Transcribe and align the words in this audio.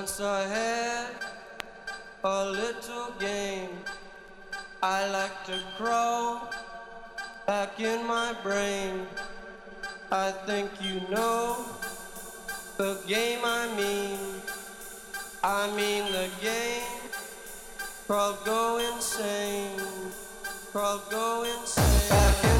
Once 0.00 0.18
I 0.18 0.44
had 0.44 1.10
a 2.24 2.46
little 2.46 3.10
game. 3.18 3.68
I 4.82 5.06
like 5.10 5.44
to 5.44 5.60
crawl 5.76 6.50
back 7.46 7.78
in 7.78 8.06
my 8.06 8.32
brain. 8.42 9.06
I 10.10 10.30
think 10.46 10.70
you 10.80 11.02
know 11.10 11.66
the 12.78 12.98
game 13.06 13.40
I 13.44 13.68
mean. 13.76 14.40
I 15.44 15.70
mean 15.76 16.10
the 16.12 16.30
game 16.40 17.02
called 18.08 18.38
Go 18.46 18.78
Insane. 18.78 19.82
Called 20.72 21.02
Go 21.10 21.44
Insane. 21.44 22.59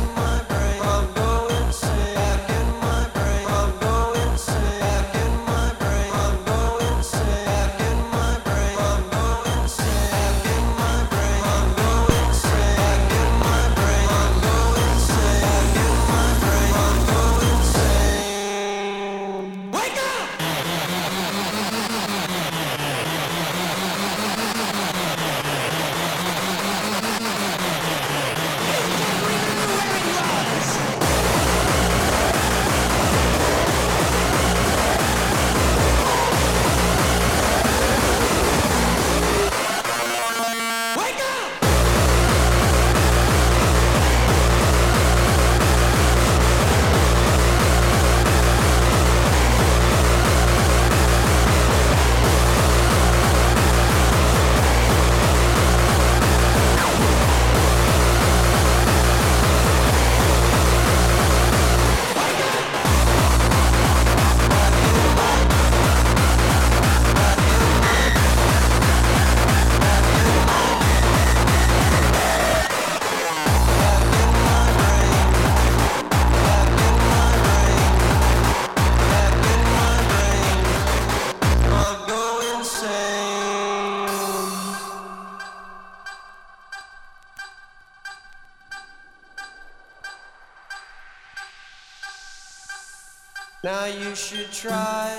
Now 93.70 93.84
you 93.84 94.16
should 94.16 94.50
try 94.50 95.14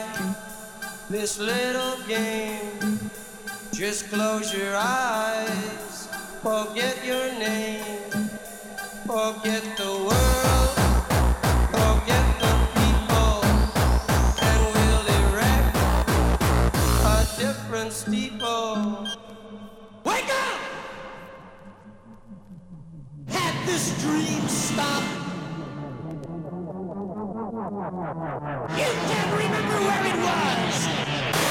this 1.09 1.39
little 1.39 1.95
game. 2.05 2.99
Just 3.71 4.09
close 4.09 4.53
your 4.53 4.75
eyes, 4.75 6.09
forget 6.43 6.97
your 7.05 7.31
name, 7.39 8.11
forget 9.07 9.63
the 9.77 9.93
world, 10.07 10.75
forget 11.77 12.27
the 12.43 12.53
people, 12.75 13.39
and 14.49 14.59
we'll 14.73 15.07
erect 15.21 15.77
a 17.07 17.19
different 17.39 17.93
steeple. 17.93 19.07
Wake 20.03 20.29
up! 20.43 20.59
Had 23.29 23.55
this 23.65 23.85
dream 24.03 24.45
stopped 24.49 25.20
you 27.51 27.57
can't 27.57 29.33
remember 29.35 29.75
where 29.83 30.05
it 30.05 30.15
was! 30.23 31.50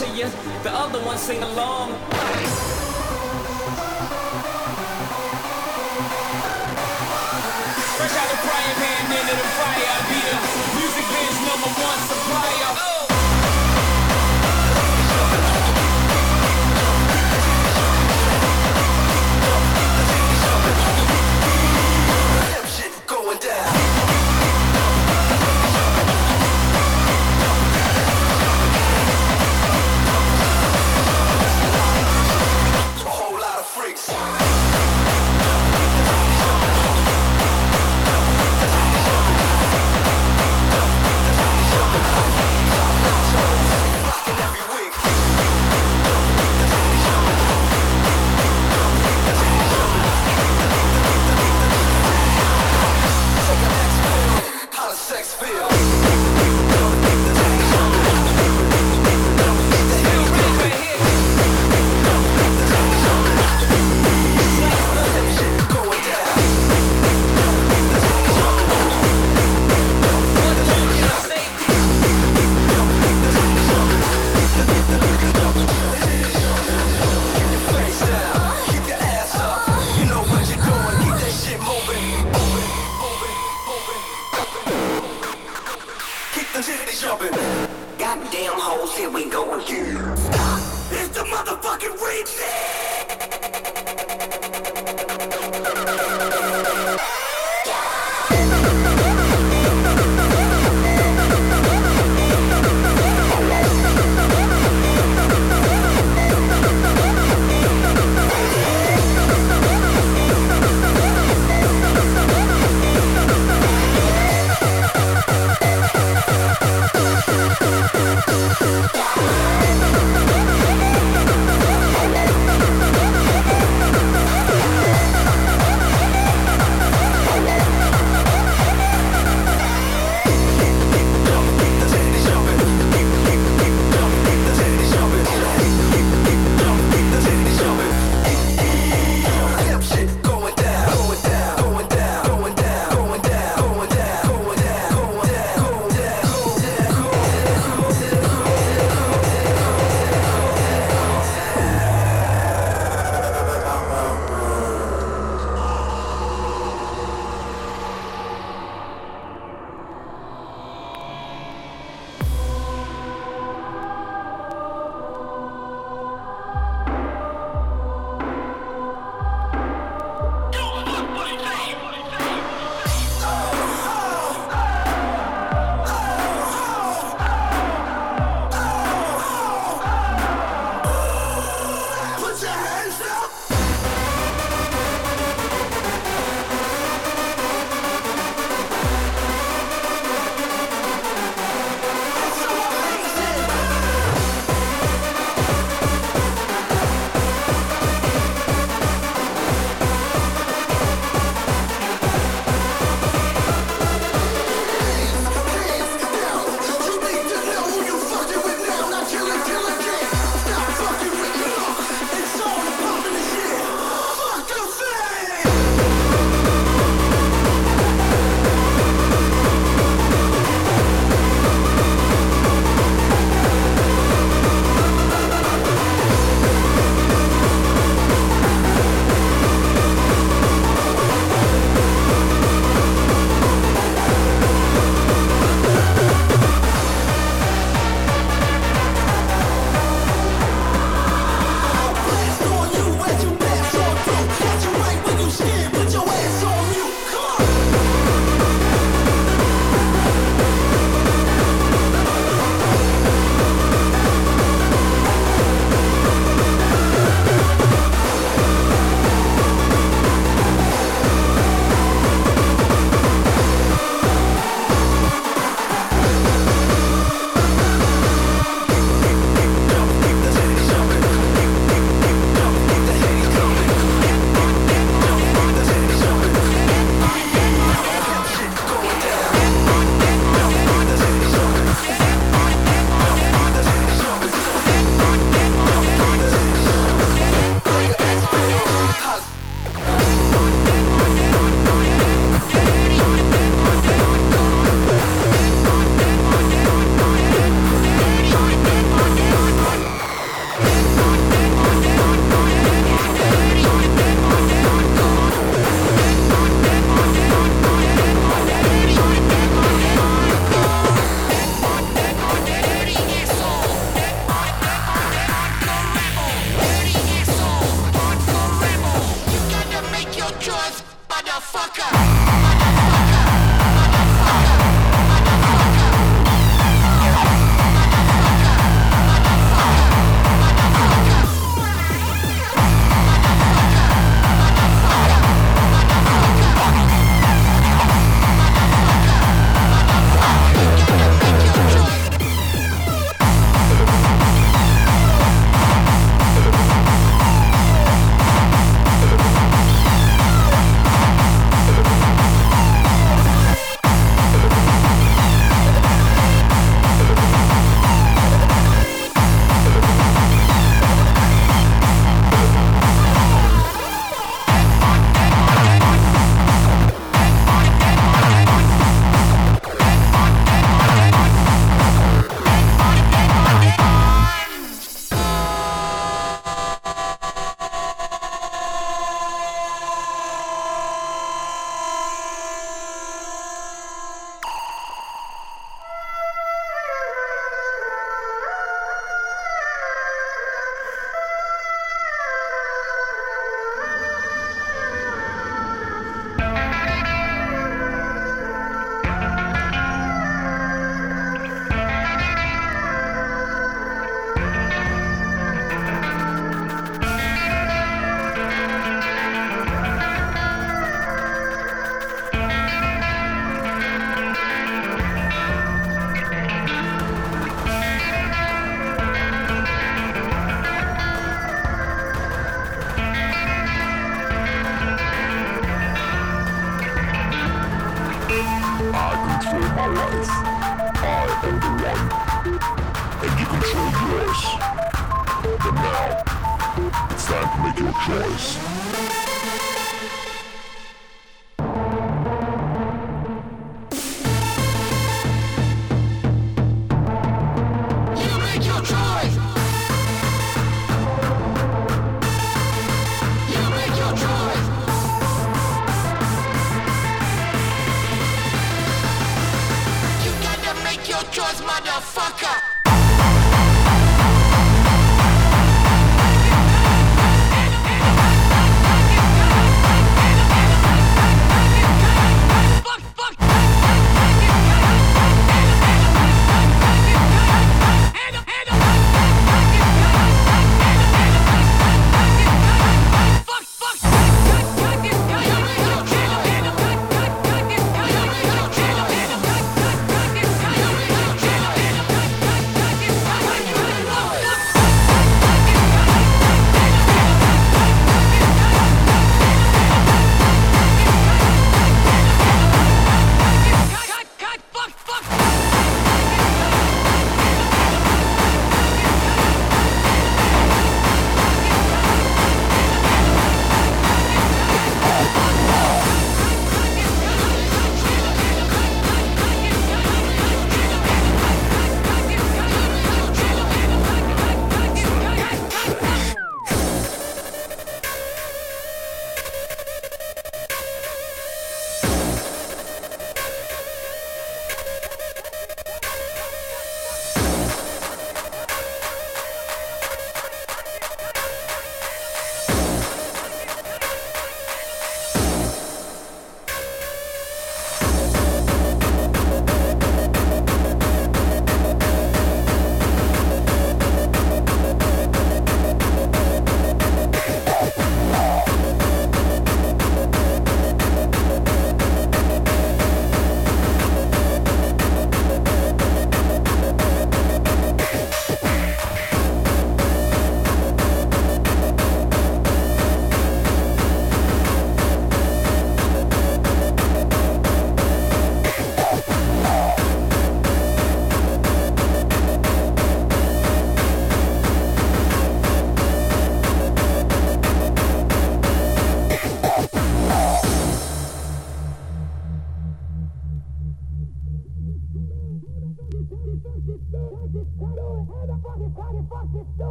对。 0.00 0.33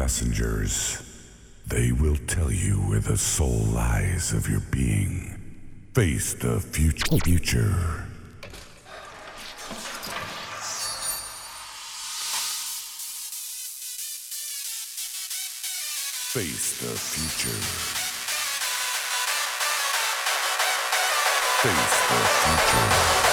messengers. 0.00 1.02
They 1.66 1.92
will 1.92 2.16
tell 2.26 2.50
you 2.50 2.76
where 2.88 3.00
the 3.00 3.18
soul 3.18 3.66
lies 3.66 4.32
of 4.32 4.48
your 4.48 4.62
being. 4.70 5.36
Face 5.94 6.32
the 6.32 6.58
future. 6.58 7.18
future. 7.18 8.06
Face 16.32 16.80
the 16.80 16.94
future. 17.12 17.60
Face 21.60 21.96
the 22.08 22.20
future. 22.40 23.29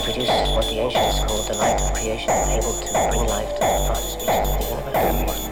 They 0.00 0.06
produces 0.06 0.56
what 0.56 0.64
the 0.64 0.78
ancients 0.78 1.18
called 1.24 1.46
the 1.46 1.58
light 1.58 1.78
of 1.78 1.92
creation, 1.92 2.30
able 2.30 2.72
to 2.72 2.92
bring 3.10 3.28
life 3.28 3.52
to 3.52 3.60
the 3.60 3.84
farthest 3.86 4.20
reaches 4.20 4.72
of 4.72 4.84
the 4.86 5.00
universe. 5.12 5.46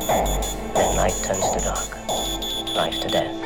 Then 0.73 0.97
light 0.97 1.13
turns 1.23 1.51
to 1.53 1.61
dark, 1.61 2.75
life 2.75 2.99
to 3.03 3.09
death. 3.09 3.38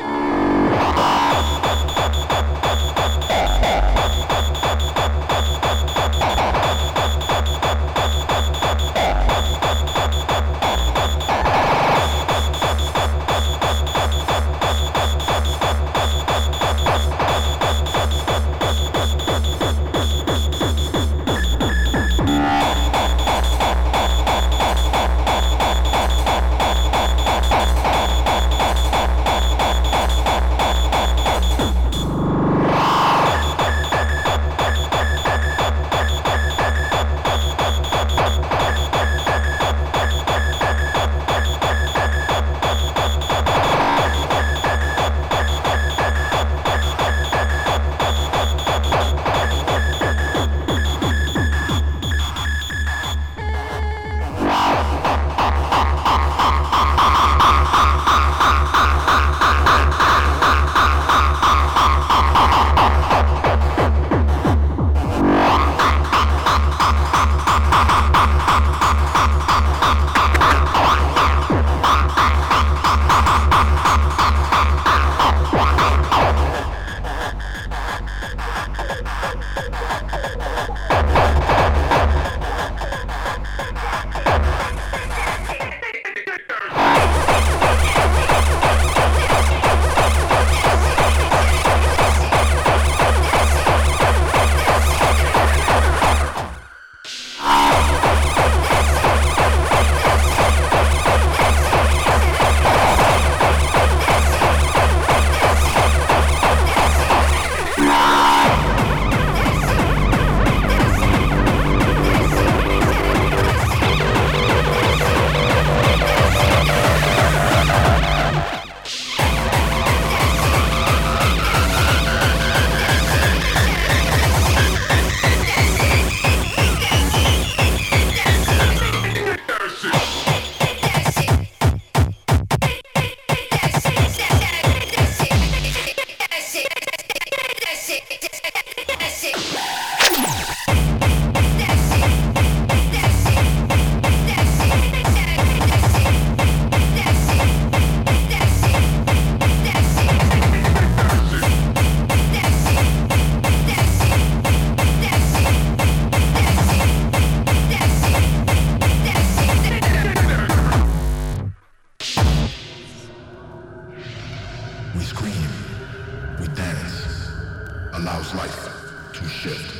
Allows 168.03 168.35
life 168.35 168.69
to 169.13 169.23
shift 169.29 169.75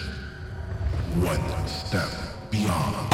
one 1.15 1.67
step 1.67 2.07
beyond. 2.49 3.12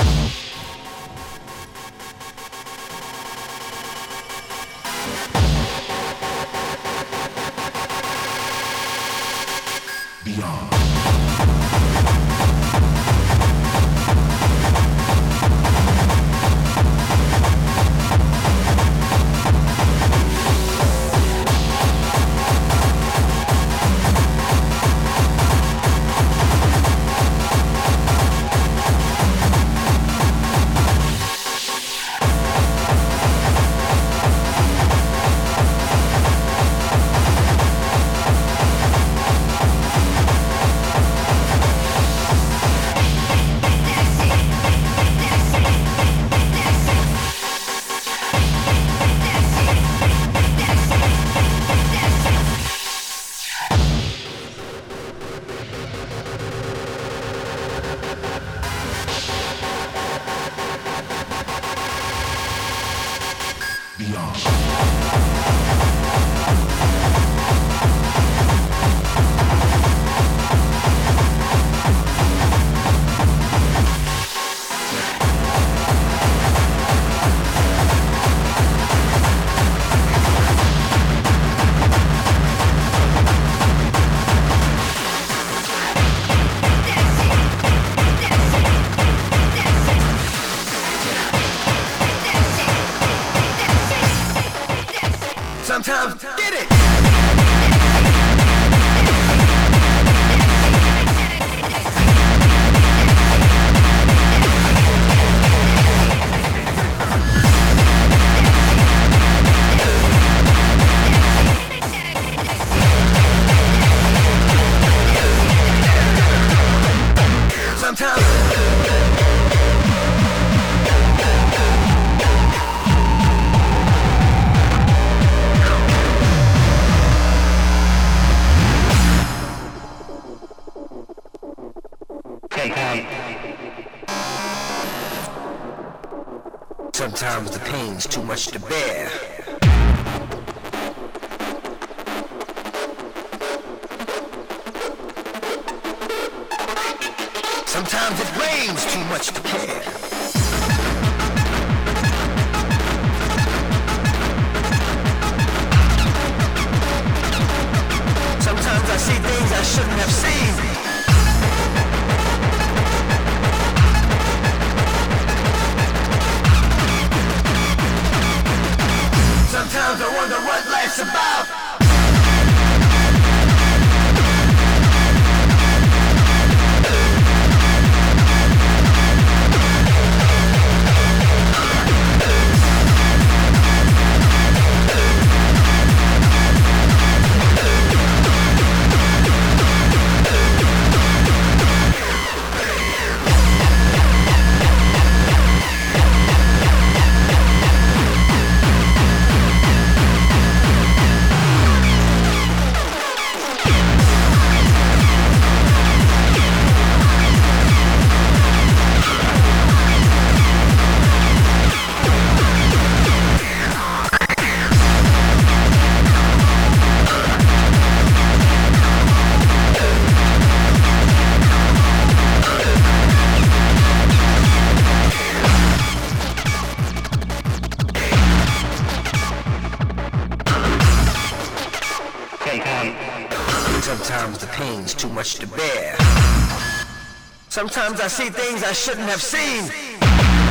See 238.10 238.30
things 238.30 238.64
I 238.64 238.74
shouldn't 238.74 239.08
have 239.08 239.22
seen. 239.22 239.70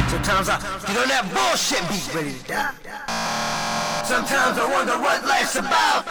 Sometimes 0.09 0.49
I 0.49 0.59
get 0.87 0.97
on 0.97 1.09
that 1.09 1.27
bullshit 1.35 1.83
beat 1.91 2.15
ready 2.15 2.39
to 2.39 2.47
die. 2.47 4.05
Sometimes 4.05 4.59
I 4.59 4.71
wonder 4.71 4.97
what 4.99 5.25
life's 5.27 5.57
about. 5.57 6.07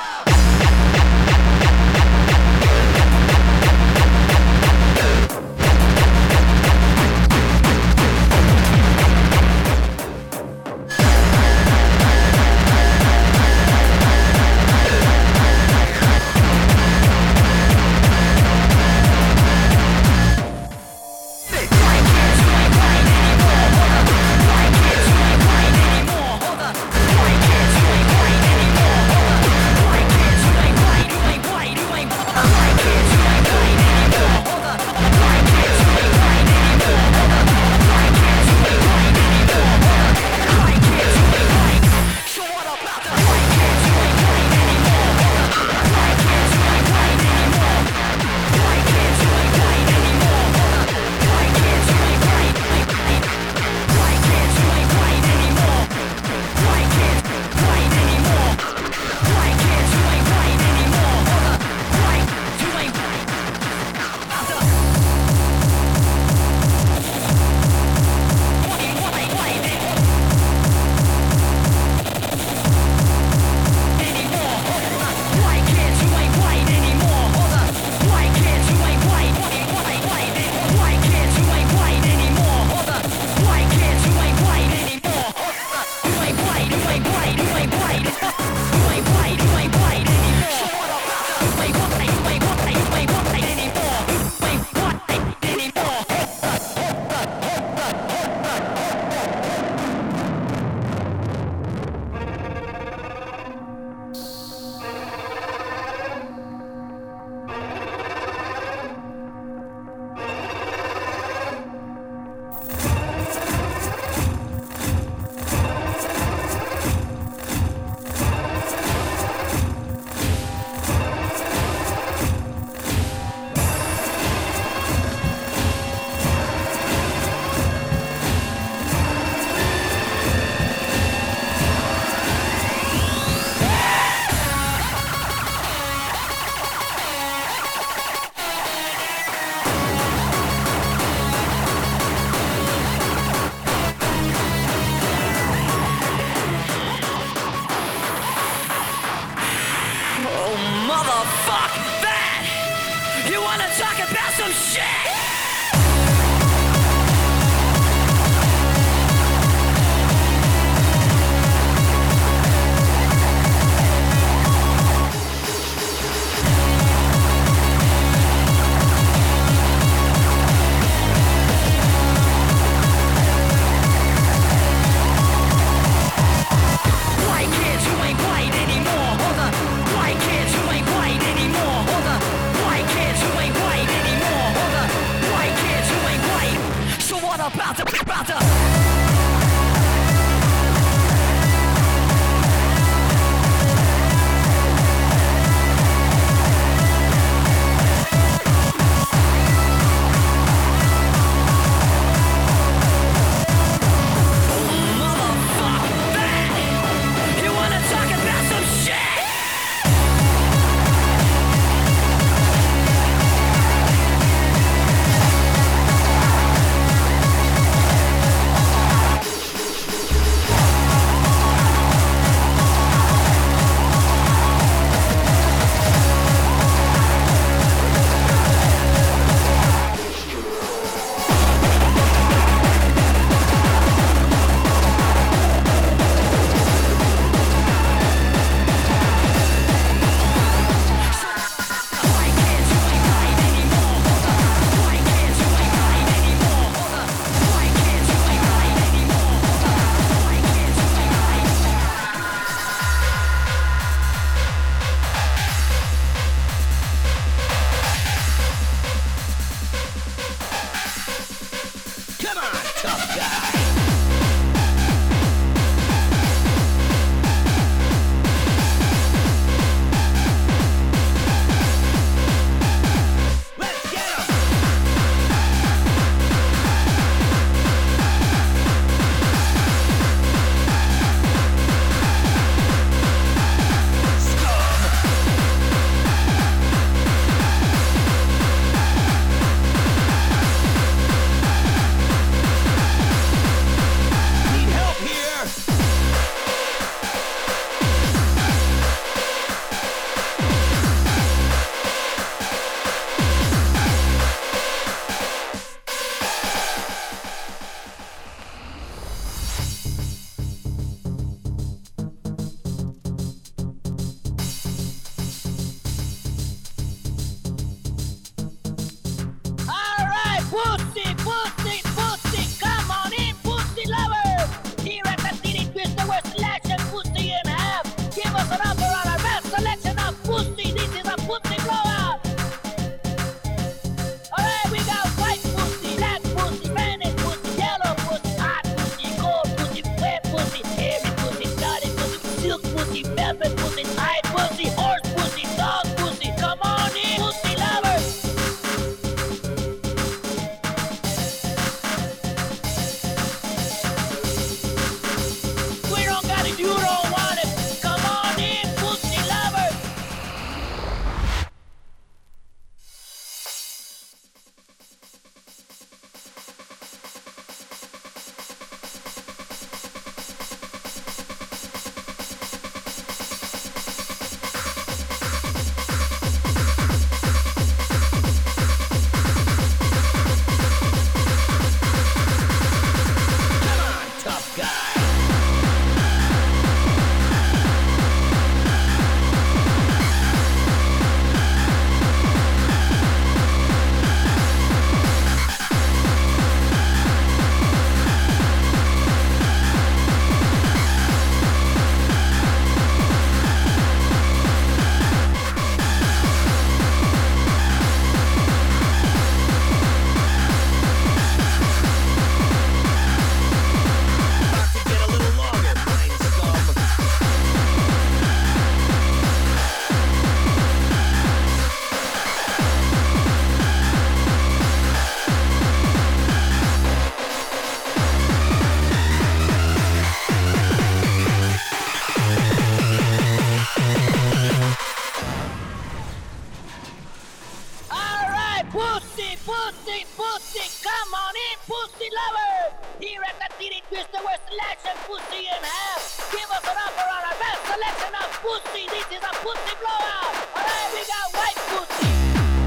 collection 447.78 448.13
of 448.15 448.32
pussy. 448.41 448.86
This 448.89 449.05
is 449.17 449.23
a 449.23 449.34
pussy 449.43 449.75
blowout. 449.80 450.34
Alright, 450.55 450.89
we 450.93 451.01
got 451.05 451.28
white 451.38 451.61
pussy, 451.69 452.09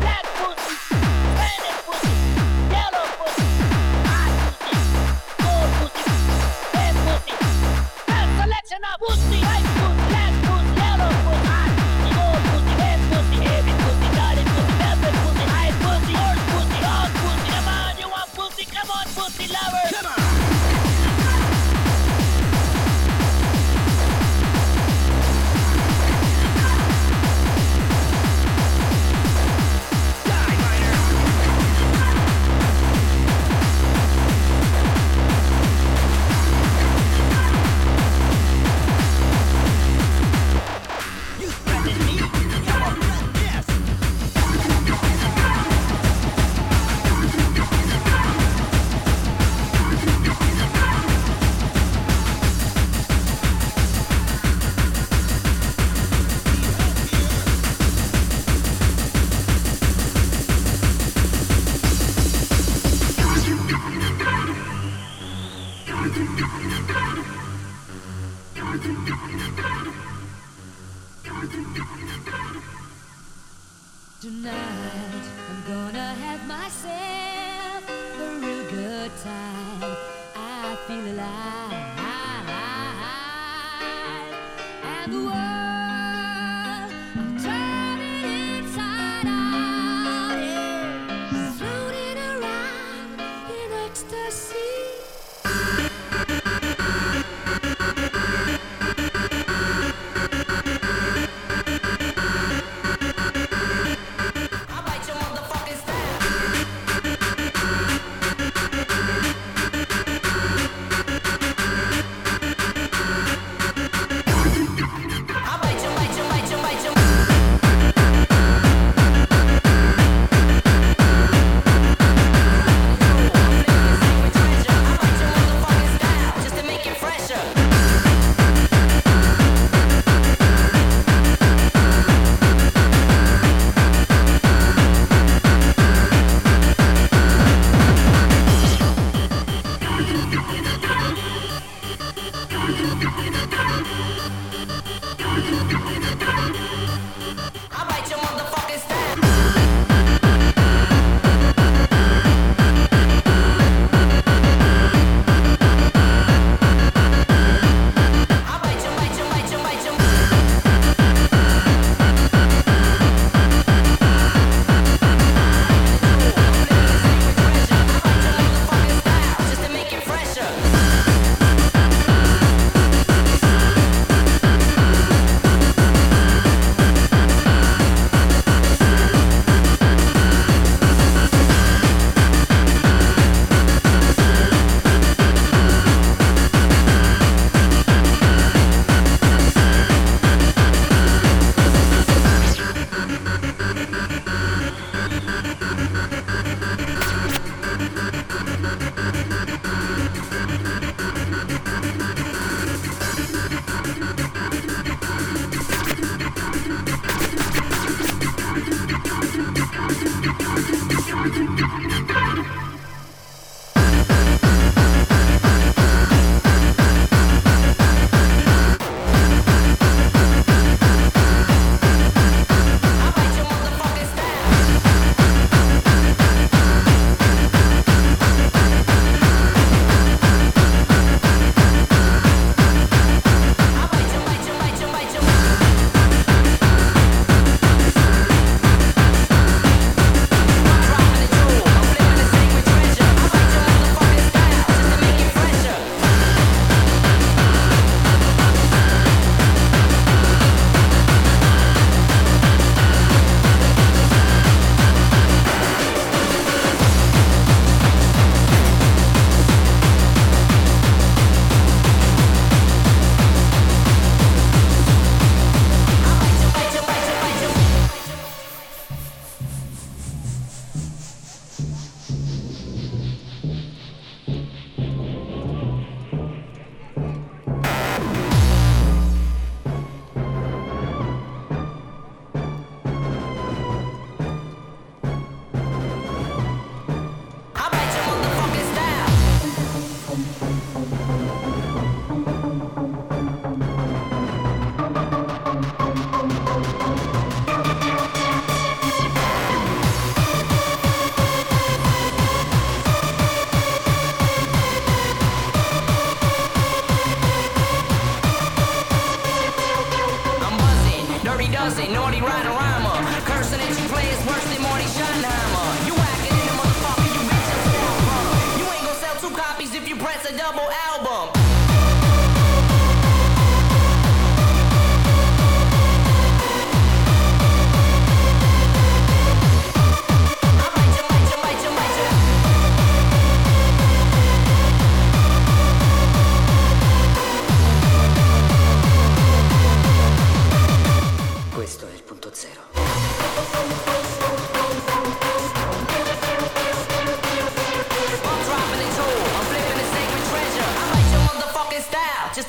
black 0.01 0.25
pussy. 0.39 0.90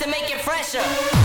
to 0.01 0.07
make 0.09 0.31
it 0.31 0.41
fresher. 0.41 1.20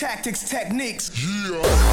Tactics, 0.00 0.48
techniques. 0.48 1.10
Greetings, 1.10 1.89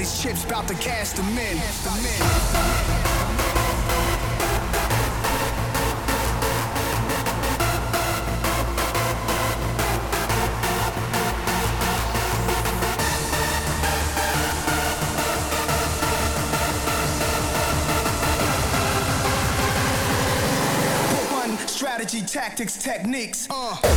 everybody's 0.00 0.22
chips, 0.22 0.44
bout 0.46 0.66
to 0.66 0.74
cash 0.74 1.10
them 1.10 1.38
in. 1.38 1.60
Strategy, 21.66 22.22
tactics, 22.22 22.76
techniques. 22.76 23.46
Uh. 23.50 23.89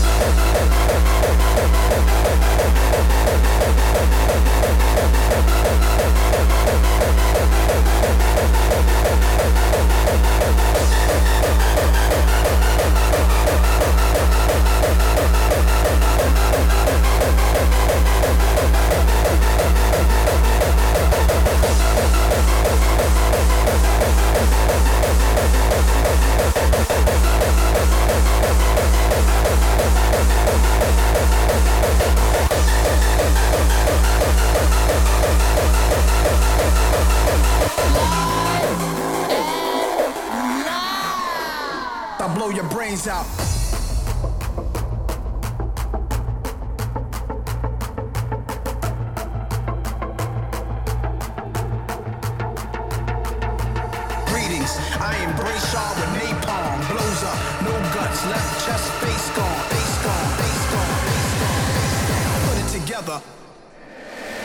Greetings, 54.64 54.80
I 55.02 55.18
embrace 55.28 55.74
y'all 55.74 55.94
with 55.96 56.08
napalm. 56.16 56.80
Blows 56.88 57.24
up, 57.24 57.36
no 57.64 57.72
guts 57.94 58.26
left, 58.28 58.66
chest, 58.66 58.92
face 59.04 59.30
gone, 59.36 59.60
face 59.68 59.98
gone, 60.04 60.38
face 60.40 60.66
gone, 60.72 60.96
face 61.04 61.36
gone, 61.42 61.68
face 61.76 62.00
gone. 62.08 62.40
Put 62.48 62.58
it 62.64 62.70
together. 62.80 63.20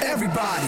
Everybody. 0.03 0.67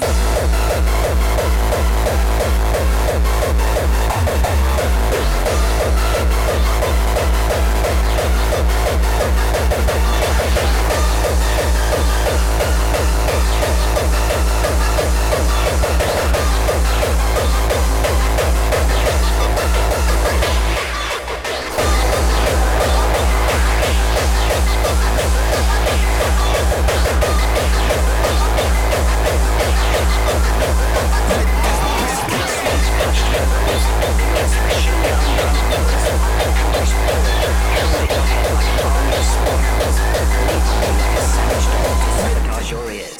Cause 42.50 42.70
you're 42.70 42.90
it. 42.90 43.19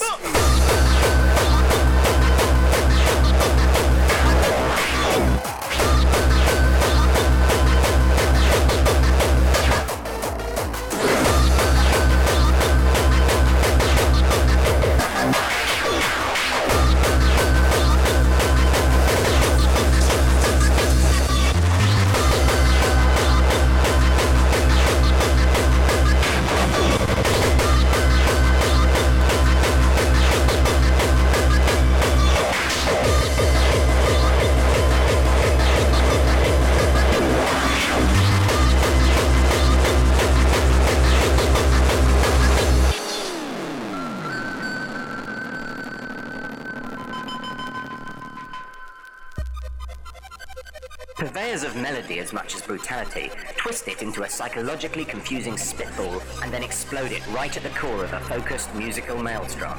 Brutality 52.70 53.28
twist 53.56 53.88
it 53.88 54.01
into 54.01 54.22
a 54.22 54.28
psychologically 54.30 55.05
confusing 55.05 55.59
spitball 55.59 56.22
and 56.40 56.52
then 56.52 56.62
explode 56.62 57.10
it 57.10 57.26
right 57.34 57.56
at 57.56 57.64
the 57.64 57.68
core 57.70 58.05
of 58.05 58.12
a 58.12 58.20
focused 58.20 58.72
musical 58.76 59.20
maelstrom. 59.20 59.76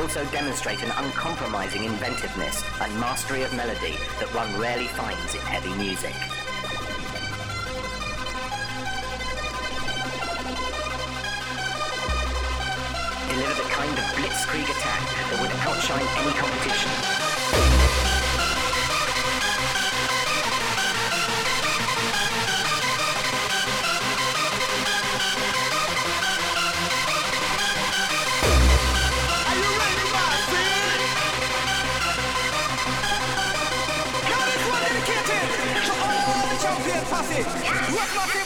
Also 0.00 0.24
demonstrate 0.32 0.82
an 0.82 0.90
uncompromising 0.96 1.84
inventiveness 1.84 2.64
and 2.80 2.90
mastery 2.98 3.42
of 3.42 3.52
melody 3.52 3.96
that 4.18 4.32
one 4.32 4.48
rarely 4.58 4.86
finds 4.96 5.34
in 5.34 5.40
heavy 5.42 5.74
music. 5.76 6.16
Deliver 13.28 13.62
the 13.62 13.68
kind 13.68 13.92
of 13.92 14.04
blitzkrieg 14.16 14.64
attack 14.64 15.04
that 15.04 15.38
would 15.42 15.52
outshine 15.68 16.08
any 16.24 16.32
competition. 16.32 17.85
One 37.36 37.44
time. 37.44 38.45